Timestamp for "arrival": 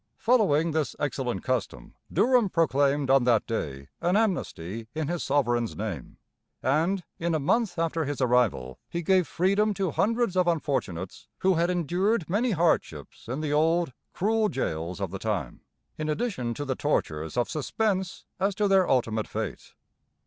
8.19-8.79